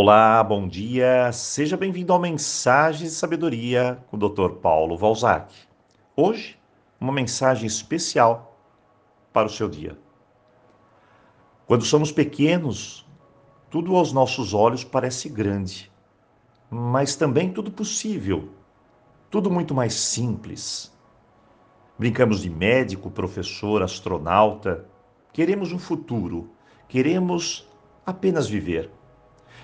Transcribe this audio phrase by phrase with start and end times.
[0.00, 1.32] Olá, bom dia.
[1.32, 4.50] Seja bem-vindo ao Mensagens de Sabedoria com o Dr.
[4.62, 5.52] Paulo Valzac.
[6.14, 6.56] Hoje,
[7.00, 8.56] uma mensagem especial
[9.32, 9.98] para o seu dia.
[11.66, 13.04] Quando somos pequenos,
[13.68, 15.90] tudo aos nossos olhos parece grande,
[16.70, 18.50] mas também tudo possível,
[19.28, 20.96] tudo muito mais simples.
[21.98, 24.86] Brincamos de médico, professor, astronauta.
[25.32, 26.48] Queremos um futuro,
[26.86, 27.68] queremos
[28.06, 28.96] apenas viver.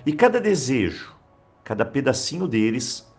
[0.06, 1.16] E cada desejo,
[1.62, 3.10] cada pedacinho deles,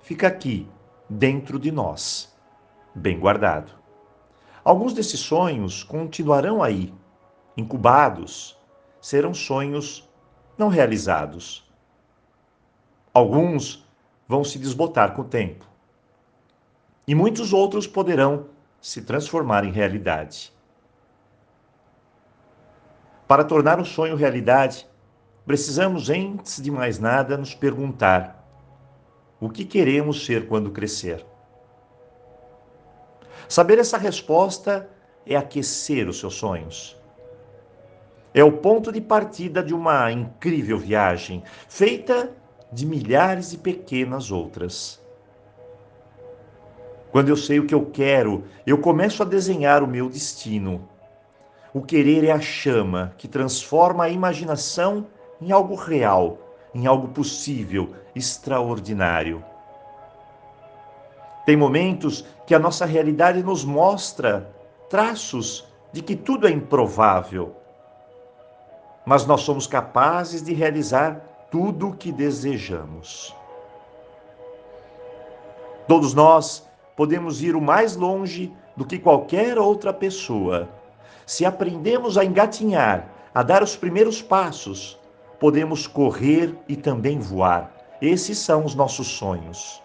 [0.00, 0.68] fica aqui,
[1.08, 2.36] dentro de nós,
[2.94, 3.72] bem guardado.
[4.62, 6.92] Alguns desses sonhos continuarão aí,
[7.56, 8.58] incubados,
[9.00, 10.06] serão sonhos
[10.58, 11.66] não realizados.
[13.14, 13.88] Alguns
[14.28, 15.64] vão se desbotar com o tempo.
[17.06, 18.46] E muitos outros poderão
[18.78, 20.52] se transformar em realidade.
[23.26, 24.86] Para tornar o sonho realidade,
[25.46, 28.44] precisamos, antes de mais nada, nos perguntar:
[29.40, 31.24] o que queremos ser quando crescer?
[33.48, 34.90] Saber essa resposta
[35.24, 36.96] é aquecer os seus sonhos.
[38.34, 42.30] É o ponto de partida de uma incrível viagem, feita
[42.70, 45.00] de milhares de pequenas outras.
[47.10, 50.86] Quando eu sei o que eu quero, eu começo a desenhar o meu destino.
[51.72, 55.06] O querer é a chama que transforma a imaginação
[55.40, 56.38] em algo real,
[56.74, 59.44] em algo possível, extraordinário.
[61.44, 64.50] Tem momentos que a nossa realidade nos mostra
[64.88, 67.54] traços de que tudo é improvável.
[69.04, 71.20] Mas nós somos capazes de realizar
[71.50, 73.34] tudo o que desejamos.
[75.86, 76.66] Todos nós
[76.96, 80.68] podemos ir o mais longe do que qualquer outra pessoa.
[81.24, 84.98] Se aprendemos a engatinhar, a dar os primeiros passos,
[85.38, 87.72] podemos correr e também voar.
[88.00, 89.82] Esses são os nossos sonhos.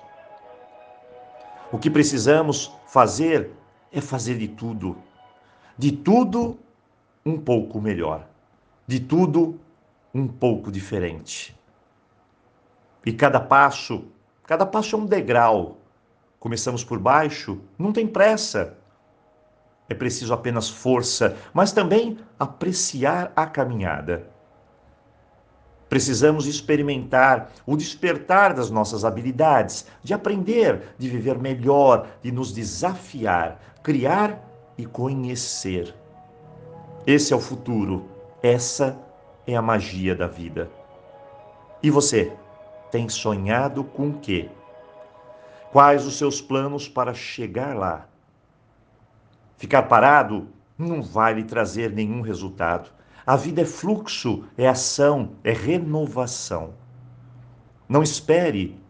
[1.71, 3.51] O que precisamos fazer
[3.91, 4.97] é fazer de tudo,
[5.77, 6.59] de tudo
[7.25, 8.27] um pouco melhor,
[8.85, 9.59] de tudo
[10.13, 11.57] um pouco diferente.
[13.05, 14.05] E cada passo,
[14.45, 15.77] cada passo é um degrau.
[16.39, 18.77] Começamos por baixo, não tem pressa.
[19.87, 24.30] É preciso apenas força, mas também apreciar a caminhada.
[25.91, 33.59] Precisamos experimentar o despertar das nossas habilidades, de aprender, de viver melhor, de nos desafiar,
[33.83, 34.41] criar
[34.77, 35.93] e conhecer.
[37.05, 38.05] Esse é o futuro,
[38.41, 38.97] essa
[39.45, 40.71] é a magia da vida.
[41.83, 42.31] E você,
[42.89, 44.49] tem sonhado com o quê?
[45.73, 48.07] Quais os seus planos para chegar lá?
[49.57, 50.47] Ficar parado
[50.77, 53.00] não vai lhe trazer nenhum resultado.
[53.25, 56.73] A vida é fluxo, é ação, é renovação.
[57.87, 58.81] Não espere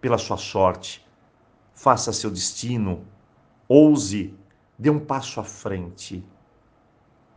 [0.00, 1.06] pela sua sorte.
[1.74, 3.06] Faça seu destino.
[3.66, 4.36] Ouse,
[4.78, 6.24] dê um passo à frente.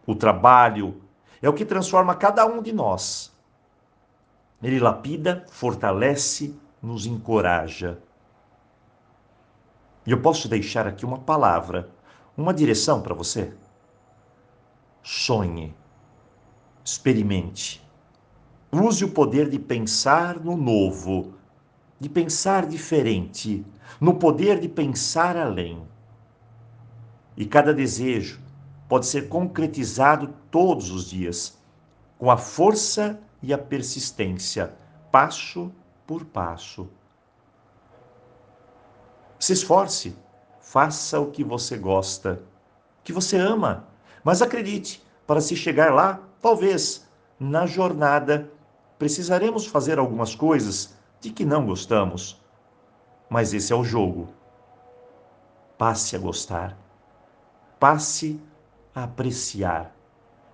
[0.06, 1.02] O trabalho
[1.42, 3.34] é o que transforma cada um de nós.
[4.62, 8.02] Ele lapida, fortalece, nos encoraja.
[10.06, 11.90] E eu posso deixar aqui uma palavra,
[12.36, 13.53] uma direção para você?
[15.02, 15.74] Sonhe
[16.84, 17.82] experimente.
[18.72, 21.34] Use o poder de pensar no novo,
[22.00, 23.66] de pensar diferente,
[24.02, 25.82] no poder de pensar além.
[27.38, 28.42] E cada desejo
[28.90, 31.58] pode ser concretizado todos os dias,
[32.18, 34.74] com a força e a persistência,
[35.12, 35.72] passo
[36.06, 36.90] por passo.
[39.40, 40.16] Se esforce,
[40.60, 42.42] faça o que você gosta,
[43.04, 43.88] que você ama,
[44.24, 47.08] mas acredite, para se chegar lá, Talvez
[47.40, 48.52] na jornada
[49.00, 52.38] precisaremos fazer algumas coisas de que não gostamos,
[53.30, 54.28] mas esse é o jogo.
[55.78, 56.78] Passe a gostar,
[57.80, 58.42] passe
[58.94, 59.96] a apreciar.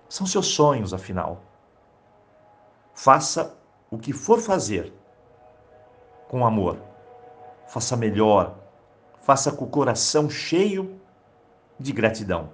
[0.08, 1.42] São seus sonhos, afinal.
[2.94, 3.58] Faça
[3.90, 4.94] o que for fazer
[6.28, 6.78] com amor.
[7.66, 8.54] Faça melhor,
[9.22, 11.00] faça com o coração cheio
[11.80, 12.52] de gratidão.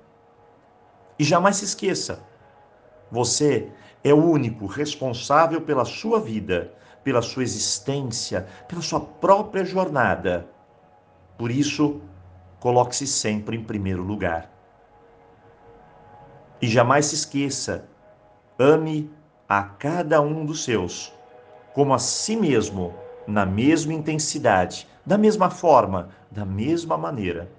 [1.19, 2.25] E jamais se esqueça
[3.11, 3.71] você
[4.03, 6.73] é o único responsável pela sua vida,
[7.03, 10.49] pela sua existência, pela sua própria jornada.
[11.39, 12.01] Por isso,
[12.61, 14.51] coloque-se sempre em primeiro lugar.
[16.61, 17.89] E jamais se esqueça,
[18.59, 19.11] ame
[19.49, 21.13] a cada um dos seus,
[21.75, 22.95] como a si mesmo,
[23.27, 27.51] na mesma intensidade, da mesma forma, da mesma maneira.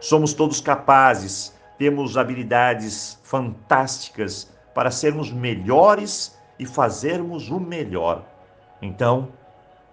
[0.00, 8.24] Somos todos capazes temos habilidades fantásticas para sermos melhores e fazermos o melhor.
[8.80, 9.32] Então,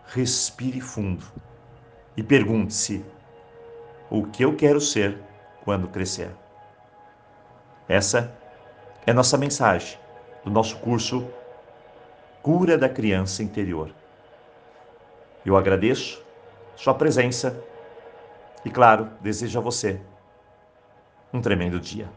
[0.06, 1.26] respire fundo
[2.16, 3.04] e pergunte-se:
[4.08, 5.18] o que eu quero ser
[5.64, 6.30] quando crescer?
[7.88, 8.38] Essa
[9.08, 9.98] é nossa mensagem
[10.46, 11.28] do nosso curso
[12.44, 13.90] Cura da Criança Interior.
[15.44, 16.24] Eu agradeço
[16.76, 17.60] sua presença
[18.64, 20.00] e, claro, desejo a você
[21.34, 22.10] um tremendo dia.